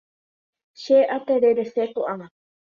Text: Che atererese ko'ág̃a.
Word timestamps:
Che 0.83 0.97
atererese 1.17 1.83
ko'ág̃a. 1.95 2.27